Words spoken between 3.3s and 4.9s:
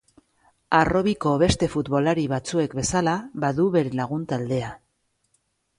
badu bere lagun taldea.